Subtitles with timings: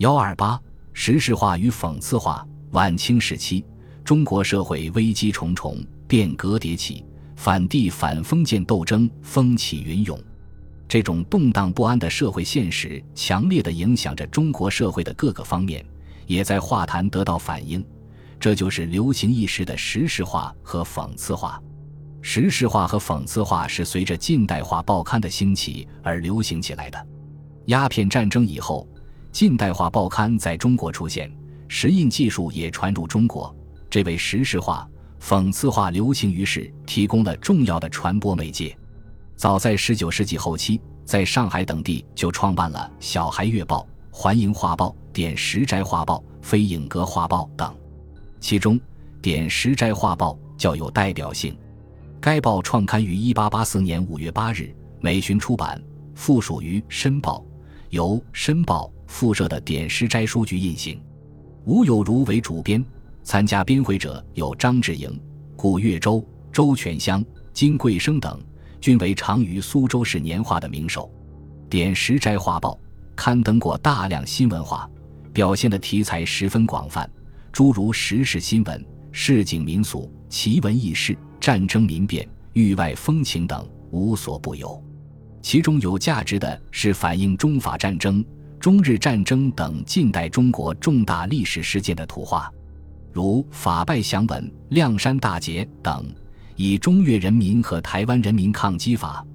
[0.00, 0.58] 幺二八
[0.94, 2.42] 时事化与讽刺化。
[2.70, 3.62] 晚清时期，
[4.02, 5.76] 中国社会危机重重，
[6.08, 7.04] 变革迭起，
[7.36, 10.18] 反帝反封建斗争风起云涌。
[10.88, 15.84] 这种动荡不安的社会现实，强烈的影响着中国社会的各个方面，
[16.26, 17.84] 也在画坛得到反映。
[18.38, 21.62] 这就是流行一时的时事化和讽刺化。
[22.22, 27.06] 时事化和讽刺化是随着近代化报刊的兴起而流行起来的。
[27.66, 28.88] 鸦片战争以后，
[29.32, 31.30] 近代化报刊在中国出现，
[31.68, 33.54] 石印技术也传入中国，
[33.88, 34.88] 这为时事化、
[35.20, 38.76] 讽刺化流行于世提供了重要的传播媒介。
[39.36, 43.78] 早在19世纪后期，在上海等地就创办了《小孩月报》
[44.10, 47.72] 《环影画报》《点石斋画报》《飞影阁画报》等，
[48.40, 48.76] 其中
[49.22, 51.56] 《点石斋画报》较有代表性。
[52.20, 55.80] 该报创刊于1884年5月8日，每旬出版，
[56.14, 57.38] 附属于《申报》，
[57.90, 61.00] 由《申报》附设的点石斋书局印行。
[61.64, 62.84] 吴有如为主编，
[63.22, 65.20] 参加编绘者有张志莹、
[65.56, 68.40] 古月舟、周全香、金贵生等。
[68.80, 71.12] 均为长于苏州市年画的名手，
[71.68, 72.72] 《点石斋画报》
[73.14, 74.88] 刊登过大量新文化，
[75.34, 77.06] 表现的题材十分广泛，
[77.52, 84.82] 诸如时事新闻、市井民俗、奇闻异事、战争民变、域外风情等无所不有。
[85.42, 88.24] 其中有价值的是反映中法战争、
[88.58, 92.50] 中日战争等近代中国重大历史事件的图画，
[93.12, 96.04] 如法败降文、亮山大捷等。
[96.56, 99.26] 以中越人民和台湾人民抗击法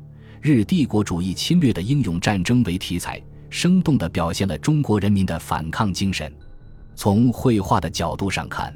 [0.43, 6.31] 日帝国主义侵略的英勇战争为题材，生动地表现了中国人民的反抗精神。
[6.93, 8.71] 从绘画的角度上看，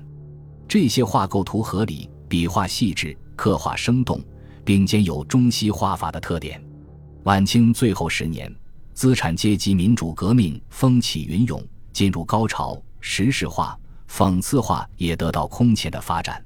[0.68, 4.20] 这些画构图合理，笔画细致，刻画生动，
[4.66, 6.60] 并兼有中西画法的特点。
[7.24, 8.54] 晚清最后十年，
[8.94, 11.62] 资产阶级民主革命风起云涌，
[11.92, 13.78] 进入高潮，时事化、
[14.10, 16.44] 讽刺化也得到空前的发展。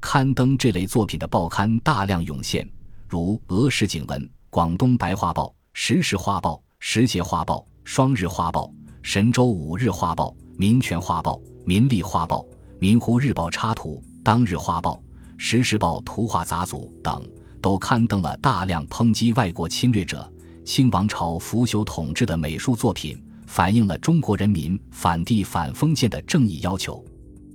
[0.00, 2.68] 刊登这类作品的报刊大量涌现，
[3.08, 8.66] 如《俄时景文》《广东白话报》《时事画报》《时节画报》《双日画报》
[9.02, 11.32] 《神州五日画报》《民权画报》
[11.66, 12.38] 《民力画报》
[12.78, 14.92] 《民湖日报插图》《当日画报》
[15.36, 17.20] 《时事报图画杂组》等，
[17.64, 20.30] 都刊登了大量抨击外国侵略者、
[20.66, 27.02] 清王朝腐朽统治的美术作品，反映了中国人民反帝反封建的正义要求。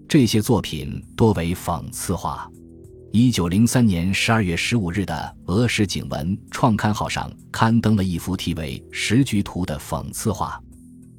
[0.08, 2.50] 这些作品多为讽刺画。
[3.12, 10.60] 一九零三年十二月十五日的《俄史景文》创刊号上刊登了一幅题为《时局图》的讽刺画，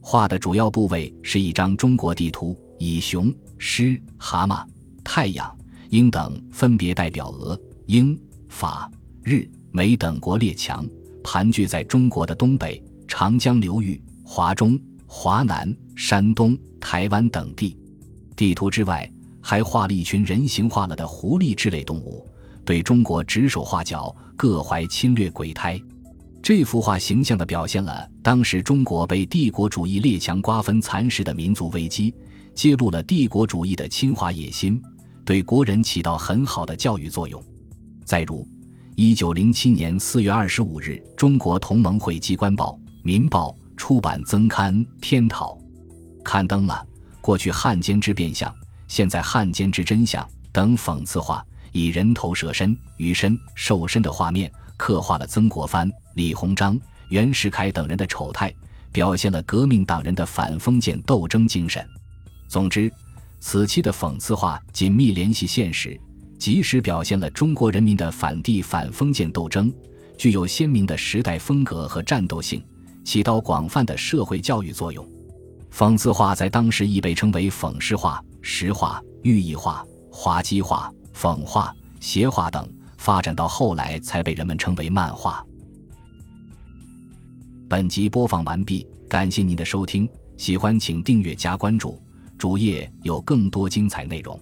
[0.00, 4.66] 画的主要部位是一张中国地图，以熊、狮、蛤蟆、
[5.04, 5.56] 太阳、
[5.90, 8.90] 鹰等分别代表俄、英、法、
[9.22, 10.84] 日、美等国列强，
[11.22, 17.78] 盘踞在中国的东北、长江流域、华中、华南、山东、台湾等地。
[18.36, 19.10] 地图之外，
[19.40, 22.26] 还画了一群人形化了的狐狸之类动物，
[22.64, 25.80] 对中国指手画脚，各怀侵略鬼胎。
[26.42, 32.12] 这幅画形象地表现了当时中国被帝国主义列强瓜分蚕食的民族危机，
[32.54, 34.82] 揭露了帝国主义的侵华野心，
[35.24, 37.42] 对国人起到很好的教育作用。
[38.10, 38.44] 再如，
[38.96, 42.72] 一九零七年四月二十五日，中国同盟会机关报
[43.04, 45.56] 《民报》出版增刊《天讨》，
[46.24, 46.84] 刊登了。
[47.20, 48.52] 过去汉奸之变相，
[48.88, 51.40] 现在汉奸之真相等讽刺画，
[51.70, 56.76] 以人头蛇身、鱼身、兽身的画面，刻画了曾国藩、李鸿章、
[57.10, 58.52] 袁世凯等人的丑态，
[58.90, 61.88] 表现了革命党人的反封建斗争精神。
[62.48, 62.92] 总之，
[63.38, 65.96] 此期的讽刺画紧密联系现实，
[66.40, 69.70] 及时表现了中国人民的反帝反封建斗争，
[70.16, 72.64] 具有鲜明的时代风格和战斗性，
[73.04, 75.06] 起到广泛的社会教育作用。
[75.70, 85.44] 讽刺画在当时亦被称为讽诗画、实画、寓意画、滑稽画、讽画、邪画等，发展到后来才被人们称为漫画。
[87.68, 90.08] 本集播放完毕，感谢您的收听，
[90.38, 92.00] 喜欢请订阅加关注，
[92.38, 94.40] 主页有更多精彩内容。